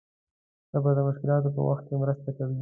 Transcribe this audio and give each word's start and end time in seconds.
صبر 0.71 0.91
د 0.97 0.99
مشکلاتو 1.07 1.49
په 1.55 1.61
وخت 1.69 1.83
کې 1.87 1.95
مرسته 2.01 2.29
کوي. 2.37 2.57